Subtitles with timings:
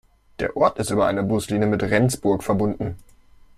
[0.39, 2.95] Der Ort ist über eine Buslinie mit Rendsburg verbunden.